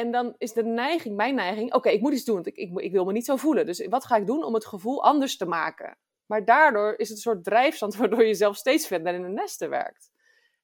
[0.00, 2.92] En dan is de neiging, mijn neiging, oké, ik moet iets doen, want ik, ik,
[2.92, 3.66] wil me niet zo voelen.
[3.66, 5.98] Dus wat ga ik doen om het gevoel anders te maken?
[6.26, 9.70] Maar daardoor is het een soort drijfstand waardoor je zelf steeds verder in een nesten
[9.70, 10.10] werkt.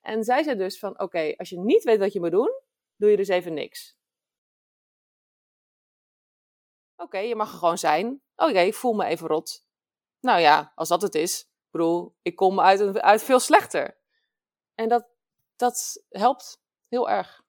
[0.01, 2.61] En zij zei dus van, oké, als je niet weet wat je moet doen,
[2.96, 3.99] doe je dus even niks.
[6.96, 8.23] Oké, je mag er gewoon zijn.
[8.37, 9.66] Oké, ik voel me even rot.
[10.21, 11.41] Nou ja, als dat het is.
[11.41, 13.98] Ik bedoel, ik kom uit, uit veel slechter.
[14.75, 15.09] En dat,
[15.57, 17.45] dat helpt heel erg.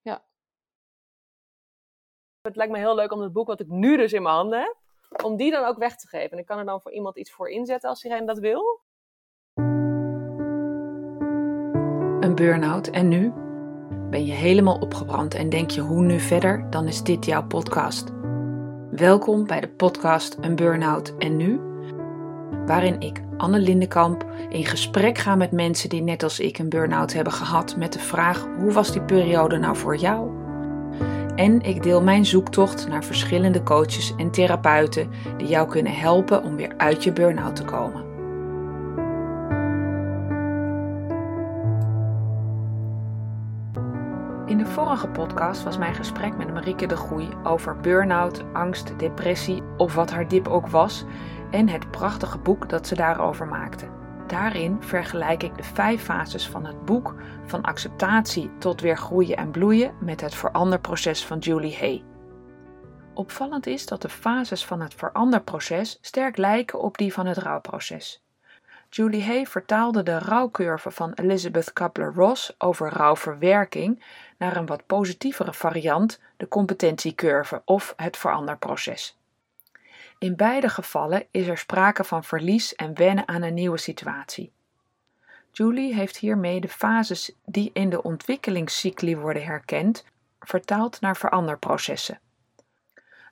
[0.00, 0.24] Ja.
[2.42, 4.58] Het lijkt me heel leuk om het boek wat ik nu dus in mijn handen
[4.58, 4.76] heb,
[5.24, 6.30] om die dan ook weg te geven.
[6.30, 8.80] En ik kan er dan voor iemand iets voor inzetten als iedereen dat wil.
[12.20, 13.32] Een burn-out en nu?
[14.10, 16.70] Ben je helemaal opgebrand en denk je hoe nu verder?
[16.70, 18.12] Dan is dit jouw podcast.
[18.90, 21.60] Welkom bij de podcast Een Burn-out en nu,
[22.66, 27.12] waarin ik, Anne Lindenkamp, in gesprek ga met mensen die net als ik een burn-out
[27.12, 30.41] hebben gehad met de vraag hoe was die periode nou voor jou?
[31.36, 36.56] En ik deel mijn zoektocht naar verschillende coaches en therapeuten die jou kunnen helpen om
[36.56, 38.10] weer uit je burn-out te komen.
[44.46, 49.62] In de vorige podcast was mijn gesprek met Marieke de Goei over burn-out, angst, depressie
[49.76, 51.04] of wat haar dip ook was
[51.50, 54.01] en het prachtige boek dat ze daarover maakte.
[54.32, 59.50] Daarin vergelijk ik de vijf fases van het boek van acceptatie tot weer groeien en
[59.50, 62.04] bloeien met het veranderproces van Julie Hay.
[63.14, 68.22] Opvallend is dat de fases van het veranderproces sterk lijken op die van het rouwproces.
[68.90, 74.04] Julie Hay vertaalde de rouwcurve van Elizabeth Kubler-Ross over rouwverwerking
[74.38, 79.21] naar een wat positievere variant, de competentiecurve of het veranderproces.
[80.22, 84.52] In beide gevallen is er sprake van verlies en wennen aan een nieuwe situatie.
[85.52, 90.04] Julie heeft hiermee de fases die in de ontwikkelingscycli worden herkend,
[90.40, 92.20] vertaald naar veranderprocessen.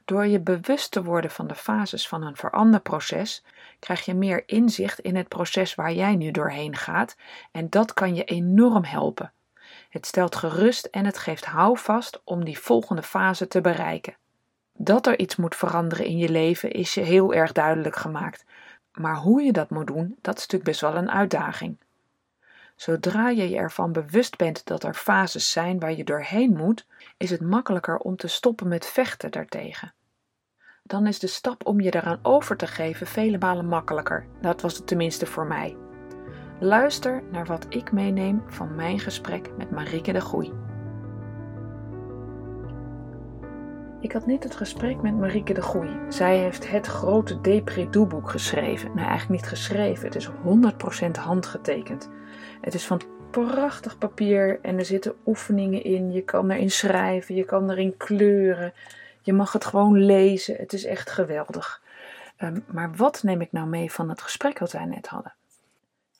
[0.04, 3.44] Door je bewust te worden van de fases van een veranderproces,
[3.78, 7.16] krijg je meer inzicht in het proces waar jij nu doorheen gaat
[7.52, 9.32] en dat kan je enorm helpen.
[9.90, 14.14] Het stelt gerust en het geeft houvast om die volgende fase te bereiken.
[14.82, 18.44] Dat er iets moet veranderen in je leven is je heel erg duidelijk gemaakt,
[18.92, 21.76] maar hoe je dat moet doen, dat is natuurlijk best wel een uitdaging.
[22.76, 26.86] Zodra je je ervan bewust bent dat er fases zijn waar je doorheen moet,
[27.16, 29.92] is het makkelijker om te stoppen met vechten daartegen
[30.90, 34.26] dan is de stap om je daaraan over te geven vele malen makkelijker.
[34.40, 35.76] Dat was het tenminste voor mij.
[36.60, 40.69] Luister naar wat ik meeneem van mijn gesprek met Marieke de Goei.
[44.00, 45.98] Ik had net het gesprek met Marieke de Goei.
[46.08, 48.88] Zij heeft het grote Depri-doeboek geschreven.
[48.94, 52.08] Nou, eigenlijk niet geschreven, het is 100% handgetekend.
[52.60, 53.00] Het is van
[53.30, 56.12] prachtig papier en er zitten oefeningen in.
[56.12, 58.72] Je kan erin schrijven, je kan erin kleuren.
[59.22, 60.56] Je mag het gewoon lezen.
[60.56, 61.82] Het is echt geweldig.
[62.36, 65.34] Ehm, maar wat neem ik nou mee van het gesprek wat wij net hadden?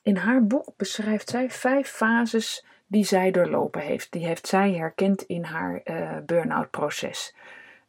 [0.01, 4.11] In haar boek beschrijft zij vijf fases die zij doorlopen heeft.
[4.11, 7.33] Die heeft zij herkend in haar uh, burn-out proces.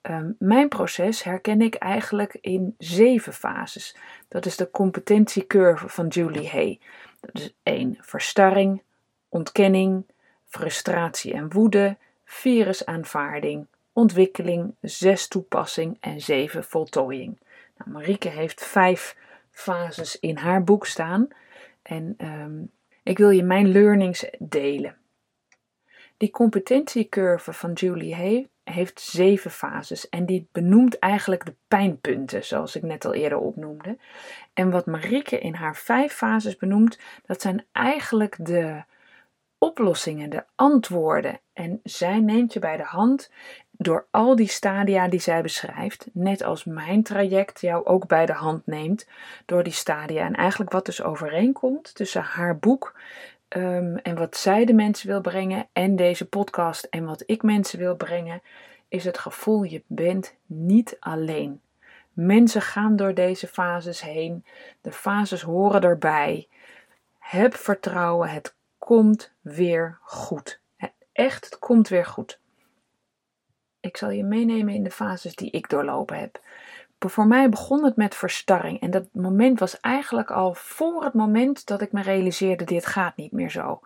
[0.03, 3.97] Ehm, mijn proces herken ik eigenlijk in zeven fases.
[4.29, 6.81] Dat is de competentiecurve van Julie Hay.
[7.21, 8.83] Dat is één Verstarring,
[9.29, 10.07] ontkenning,
[10.47, 17.39] frustratie en woede, virusaanvaarding, ontwikkeling, zes toepassing en zeven voltooiing.
[17.77, 19.17] Nou, Marieke heeft vijf
[19.51, 21.29] fases in haar boek staan
[21.83, 22.63] en ehm,
[23.03, 24.97] ik wil je mijn learnings delen.
[26.17, 32.77] Die competentiecurve van Julie Hay heeft zeven fases en die benoemt eigenlijk de pijnpunten, zoals
[32.77, 33.99] ik net al eerder opnoemde.
[34.55, 38.83] En wat Marieke in haar vijf fases benoemt, dat zijn eigenlijk de
[39.59, 41.41] oplossingen, de antwoorden.
[41.53, 43.31] En zij neemt je bij de hand
[43.71, 48.33] door al die stadia die zij beschrijft, net als mijn traject jou ook bij de
[48.33, 49.07] hand neemt
[49.47, 50.25] door die stadia.
[50.25, 52.95] En eigenlijk wat dus overeenkomt tussen haar boek
[53.57, 57.79] um, en wat zij de mensen wil brengen en deze podcast en wat ik mensen
[57.79, 58.43] wil brengen,
[58.89, 61.61] is het gevoel je bent niet alleen.
[62.13, 64.45] Mensen gaan door deze fases heen.
[64.81, 66.49] De fases horen erbij.
[67.19, 70.61] Heb vertrouwen, het komt weer goed.
[71.13, 72.39] Echt, het komt weer goed.
[73.81, 76.41] Ik zal je meenemen in de fases die ik doorlopen heb.
[77.11, 78.81] Voor mij begon het met verstarring.
[78.81, 83.17] En dat moment was eigenlijk al voor het moment dat ik me realiseerde: dit gaat
[83.17, 83.81] niet meer zo.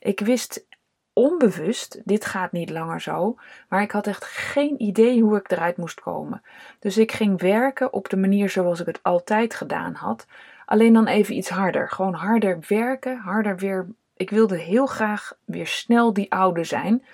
[0.00, 0.66] Ik wist
[1.12, 3.36] onbewust, dit gaat niet langer zo.
[3.68, 6.42] Maar ik had echt geen idee hoe ik eruit moest komen.
[6.78, 10.26] Dus ik ging werken op de manier zoals ik het altijd gedaan had.
[10.66, 11.90] Alleen dan even iets harder.
[11.90, 13.86] Gewoon harder werken, harder weer.
[14.16, 17.04] Ik wilde heel graag weer snel die oude zijn.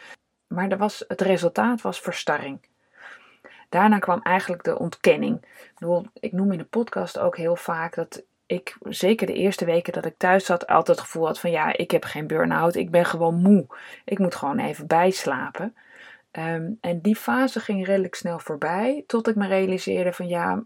[0.46, 2.60] maar er was, het resultaat was verstarring.
[3.68, 5.44] Daarna kwam eigenlijk de ontkenning.
[5.78, 9.92] Ik, ik noem in de podcast ook heel vaak dat ik, zeker de eerste weken
[9.92, 12.90] dat ik thuis zat, altijd het gevoel had van ja, ik heb geen burn-out, ik
[12.90, 13.66] ben gewoon moe.
[14.04, 15.74] Ik moet gewoon even bijslapen.
[16.30, 20.64] Ehm, en die fase ging redelijk snel voorbij, tot ik me realiseerde van ja,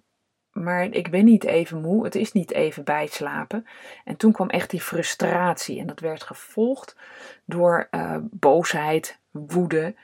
[0.52, 3.66] maar ik ben niet even moe, het is niet even bijslapen.
[4.04, 6.96] En toen kwam echt die frustratie en dat werd gevolgd
[7.44, 9.94] door uh, boosheid, woede.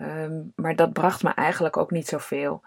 [0.00, 2.62] Ehm, maar dat bracht me eigenlijk ook niet zoveel.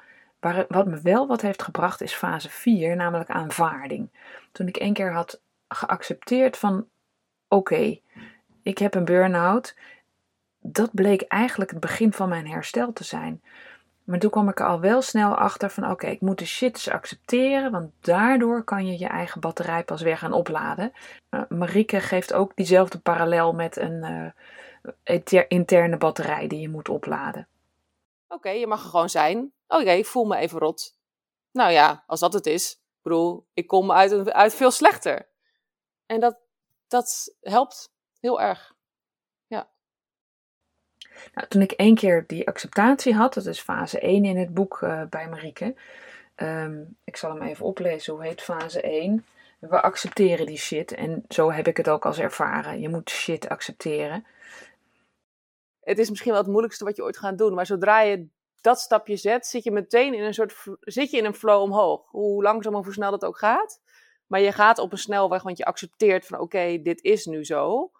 [0.67, 4.09] Wat me wel wat heeft gebracht is fase 4, namelijk aanvaarding.
[4.51, 6.87] Toen ik één keer had geaccepteerd van
[7.47, 7.99] oké,
[8.61, 9.75] ik heb een burn-out.
[10.59, 13.41] Dat bleek eigenlijk het begin van mijn herstel te zijn.
[14.03, 16.89] Maar toen kwam ik er al wel snel achter van oké, ik moet de shit
[16.91, 20.93] accepteren, want daardoor kan je je eigen batterij pas weer gaan opladen.
[21.29, 24.25] Uh, geeft ook diezelfde parallel met een uh,
[25.47, 27.47] interne batterij die je moet opladen.
[28.27, 29.53] Oké, je mag er gewoon zijn.
[29.67, 30.97] Oké, ik voel me even rot.
[31.51, 32.71] Nou ja, als dat het is.
[32.71, 35.27] Ik bedoel, ik kom uit, uit veel slechter.
[36.05, 36.37] En dat,
[36.87, 38.73] dat helpt heel erg.
[39.47, 39.69] Ja.
[41.33, 44.79] Nou, toen ik één keer die acceptatie had, dat is fase 1 in het boek
[44.81, 45.75] uh, bij Marieke.
[46.35, 48.13] Um, ik zal hem even oplezen.
[48.13, 49.25] Hoe heet fase 1?
[49.59, 50.91] We accepteren die shit.
[50.91, 52.79] En zo heb ik het ook als ervaren.
[52.79, 54.25] Je moet shit accepteren.
[55.83, 57.53] Het is misschien wel het moeilijkste wat je ooit gaat doen.
[57.53, 58.27] Maar zodra je
[58.61, 62.09] dat stapje zet, zit je meteen in een soort zit je in een flow omhoog.
[62.09, 63.81] Hoe langzaam of hoe snel dat ook gaat.
[64.27, 67.91] Maar je gaat op een snelweg, want je accepteert van oké, dit is nu zo.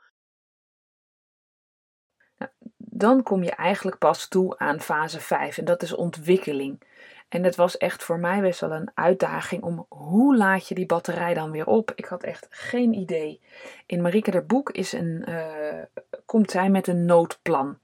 [2.38, 6.81] Nou, dan kom je eigenlijk pas toe aan fase 5 en dat is ontwikkeling.
[7.29, 10.86] En het was echt voor mij best wel een uitdaging om hoe laat je die
[10.86, 11.91] batterij dan weer op.
[11.95, 13.41] Ik had echt geen idee.
[13.86, 15.81] In Marieke der boek is een, uh,
[16.25, 17.77] komt zij met een noodplan.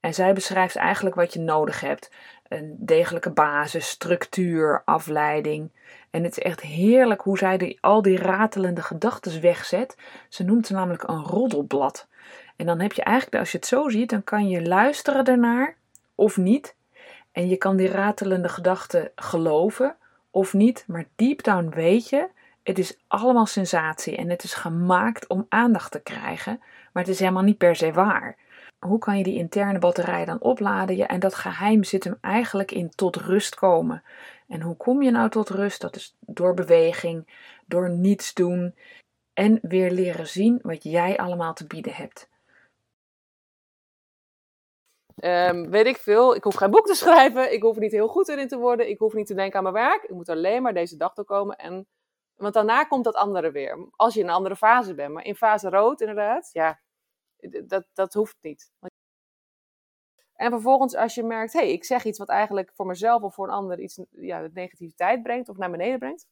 [0.00, 2.10] En zij beschrijft eigenlijk wat je nodig hebt.
[2.48, 5.70] Een degelijke basis, structuur, afleiding.
[6.10, 9.96] En het is echt heerlijk hoe zij die, al die ratelende gedachten wegzet.
[10.28, 12.08] Ze noemt ze namelijk een roddelblad.
[12.56, 15.76] En dan heb je eigenlijk, als je het zo ziet, dan kan je luisteren ernaar
[16.14, 16.76] of niet.
[17.32, 19.96] En je kan die ratelende gedachten geloven
[20.30, 20.84] of niet.
[20.86, 22.28] Maar deep down weet je,
[22.62, 24.16] het is allemaal sensatie.
[24.16, 26.60] En het is gemaakt om aandacht te krijgen.
[26.92, 28.36] Maar het is helemaal niet per se waar
[28.86, 30.96] hoe kan je die interne batterij dan opladen?
[30.96, 34.02] Ja, en dat geheim zit hem eigenlijk in tot rust komen.
[34.48, 35.80] En hoe kom je nou tot rust?
[35.80, 37.26] Dat is door beweging,
[37.66, 38.74] door niets doen
[39.32, 42.30] en weer leren zien wat jij allemaal te bieden hebt.
[45.24, 48.28] Um, weet ik veel, ik hoef geen boek te schrijven, ik hoef niet heel goed
[48.28, 50.74] in te worden, ik hoef niet te denken aan mijn werk, ik moet alleen maar
[50.74, 51.86] deze dag komen en
[52.42, 53.88] want daarna komt dat andere weer.
[53.90, 55.12] Als je in een andere fase bent.
[55.12, 56.80] Maar in fase rood, inderdaad, ja,
[57.66, 58.72] dat, dat hoeft niet.
[60.34, 63.34] En vervolgens als je merkt, hé, hey, ik zeg iets wat eigenlijk voor mezelf of
[63.34, 66.26] voor een ander iets ja, negativiteit brengt of naar beneden brengt.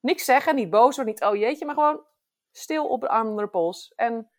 [0.00, 2.04] Niks zeggen, niet boos worden, niet oh jeetje, maar gewoon
[2.52, 3.92] stil op een andere pols.
[3.94, 4.30] En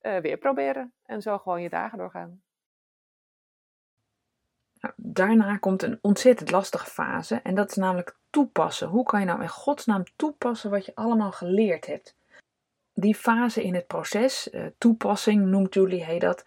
[0.00, 0.94] uh, weer proberen.
[1.02, 2.42] En zo gewoon je dagen doorgaan.
[4.96, 7.40] Daarna komt een ontzettend lastige fase.
[7.42, 8.88] En dat is namelijk toepassen.
[8.88, 12.16] Hoe kan je nou in godsnaam toepassen wat je allemaal geleerd hebt?
[13.00, 16.44] die fase in het proces, uh, toepassing noemt Julie hij dat.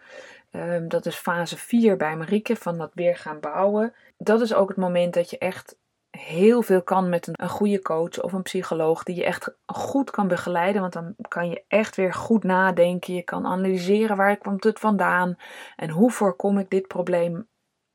[0.52, 3.94] Um, dat is fase 4 bij Marieke, van dat weer gaan bouwen.
[4.18, 5.76] Dat is ook het moment dat je echt
[6.10, 10.12] heel veel kan met een, een goede coach of een psycholoog die je echt goed
[10.12, 10.82] kan begeleiden.
[10.82, 13.14] Want dan kan je echt weer goed nadenken.
[13.14, 15.38] Je kan analyseren waar komt het vandaan
[15.76, 17.48] en hoe voorkom ik dit probleem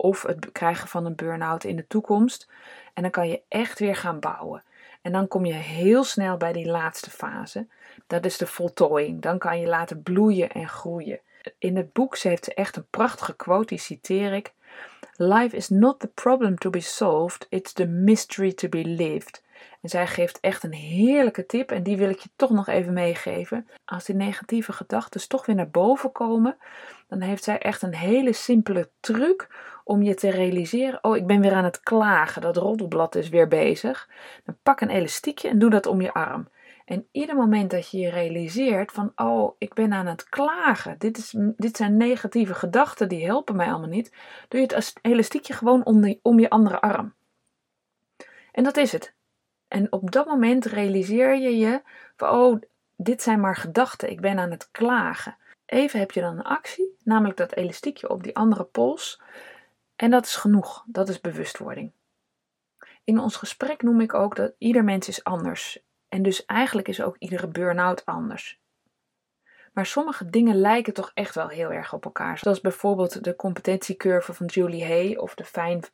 [0.07, 2.49] of het krijgen van een burn-out in de toekomst.
[2.95, 4.63] En dan kan je echt weer gaan bouwen.
[5.03, 7.67] En dan kom je heel snel bij die laatste fase.
[8.07, 9.23] Dat is de voltooiing.
[9.23, 11.21] Dan kan je laten bloeien en groeien.
[11.59, 14.53] In het boek ze heeft ze echt een prachtige quote, die citeer ik.
[15.17, 19.43] Life is not the problem to be solved, it's the mystery to be lived.
[19.83, 22.93] En zij geeft echt een heerlijke tip en die wil ik je toch nog even
[22.93, 23.69] meegeven.
[23.85, 26.57] Als die negatieve gedachten toch weer naar boven komen,
[27.09, 29.49] dan heeft zij echt een hele simpele truc
[29.85, 33.49] om je te realiseren: oh, ik ben weer aan het klagen, dat roddelblad is weer
[33.49, 34.09] bezig.
[34.45, 36.49] Dan pak een elastiekje en doe dat om je arm.
[36.87, 41.19] En ieder moment dat je je realiseert van, oh, ik ben aan het klagen, dit,
[41.19, 44.17] is, dit zijn negatieve gedachten, die helpen mij allemaal niet,
[44.49, 47.15] doe je het elastiekje gewoon om, om je andere arm.
[48.53, 49.16] En dat is het.
[49.77, 51.83] En op dat moment realiseer je je
[52.17, 52.63] van, oh,
[52.97, 55.37] dit zijn maar gedachten, ik ben aan het klagen.
[55.67, 59.21] Even heb je dan een actie, namelijk dat elastiekje op die andere pols.
[59.97, 61.93] En dat is genoeg, dat is bewustwording.
[63.05, 65.83] In ons gesprek noem ik ook dat ieder mens is anders.
[66.09, 68.61] En dus eigenlijk is ook iedere burn-out anders.
[69.73, 72.39] Maar sommige dingen lijken toch echt wel heel erg op elkaar.
[72.39, 75.45] Zoals bijvoorbeeld de competentiecurve van Julie Hay of de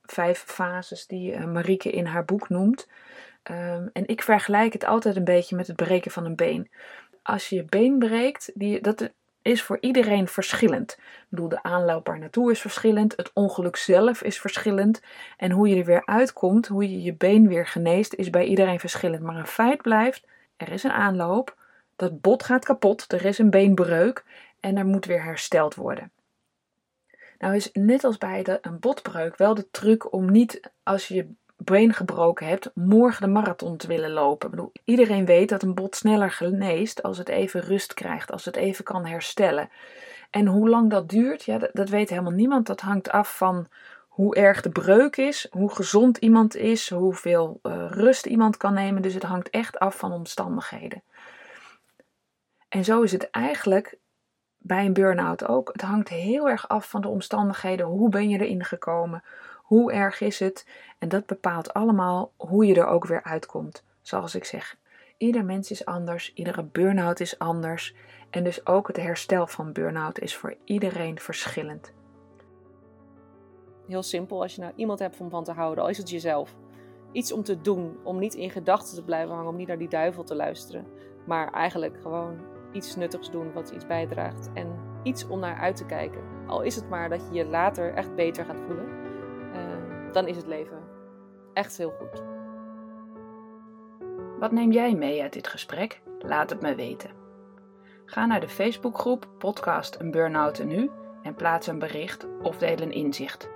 [0.02, 2.88] vijf fases die uh, Marieke in haar boek noemt.
[3.50, 6.70] Um, en ik vergelijk het altijd een beetje met het breken van een been.
[7.22, 9.10] Als je je been breekt, die, dat
[9.42, 10.92] is voor iedereen verschillend.
[10.98, 15.02] Ik bedoel, de aanloop daar naartoe is verschillend, het ongeluk zelf is verschillend.
[15.36, 18.80] En hoe je er weer uitkomt, hoe je je been weer geneest, is bij iedereen
[18.80, 19.22] verschillend.
[19.22, 21.56] Maar een feit blijft, er is een aanloop,
[21.96, 24.24] dat bot gaat kapot, er is een beenbreuk
[24.60, 26.10] en er moet weer hersteld worden.
[27.42, 31.28] Nou is net als bij de, een botbreuk wel de truc om niet als je
[31.64, 34.48] been gebroken hebt, morgen de marathon te willen lopen.
[34.48, 38.44] Ik bedoel, iedereen weet dat een bot sneller geneest als het even rust krijgt, als
[38.44, 39.70] het even kan herstellen.
[40.30, 42.66] En hoe lang dat duurt, ja, dat, weet helemaal niemand.
[42.66, 43.66] Dat hangt af van
[44.08, 49.02] hoe erg de breuk is, hoe gezond iemand is, hoeveel uh, rust iemand kan nemen.
[49.02, 51.02] Dus het hangt echt af van omstandigheden.
[52.68, 53.96] En zo is het eigenlijk
[54.58, 55.68] bij een burn-out ook.
[55.72, 57.86] Het hangt heel erg af van de omstandigheden.
[57.86, 59.22] Hoe ben je erin gekomen?
[59.72, 60.66] Hoe erg is het?
[60.98, 63.84] En dat bepaalt allemaal hoe je er ook weer uitkomt.
[64.00, 64.76] Zoals ik zeg,
[65.16, 67.94] ieder mens is anders, iedere burn-out is anders.
[68.30, 71.92] En dus ook het herstel van burn-out is voor iedereen verschillend.
[73.86, 76.54] Heel simpel, als je nou iemand hebt om van te houden, al is het jezelf.
[77.12, 79.88] Iets om te doen, om niet in gedachten te blijven hangen, om niet naar die
[79.88, 80.86] duivel te luisteren.
[81.26, 82.40] Maar eigenlijk gewoon
[82.72, 84.50] iets nuttigs doen wat iets bijdraagt.
[84.54, 86.22] En iets om naar uit te kijken.
[86.46, 89.01] Al is het maar dat je je later echt beter gaat voelen.
[90.12, 90.82] Dan is het leven
[91.52, 92.22] echt heel goed.
[94.38, 96.00] Wat neem jij mee uit dit gesprek?
[96.18, 97.10] Laat het me weten.
[98.04, 100.90] Ga naar de Facebookgroep Podcast Een Burnout en Nu
[101.22, 103.50] en plaats een bericht of deel een inzicht.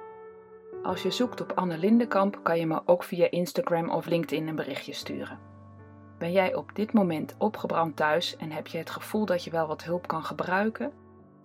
[0.82, 4.56] Als je zoekt op Anne Lindenkamp kan je me ook via Instagram of LinkedIn een
[4.56, 5.38] berichtje sturen.
[6.18, 9.66] Ben jij op dit moment opgebrand thuis en heb je het gevoel dat je wel
[9.66, 10.92] wat hulp kan gebruiken?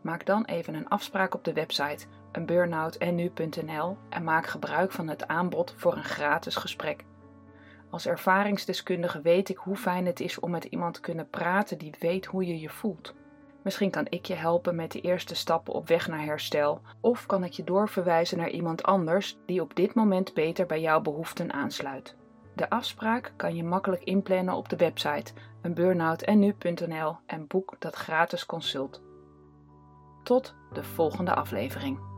[0.01, 5.73] Maak dan even een afspraak op de website eenburnoutenu.nl en maak gebruik van het aanbod
[5.77, 7.03] voor een gratis gesprek.
[7.89, 11.93] Als ervaringsdeskundige weet ik hoe fijn het is om met iemand te kunnen praten die
[11.99, 13.13] weet hoe je je voelt.
[13.63, 17.43] Misschien kan ik je helpen met de eerste stappen op weg naar herstel, of kan
[17.43, 22.15] ik je doorverwijzen naar iemand anders die op dit moment beter bij jouw behoeften aansluit.
[22.55, 29.01] De afspraak kan je makkelijk inplannen op de website eenburnoutenu.nl en boek dat gratis consult.
[30.23, 32.10] Tot de volgende aflevering.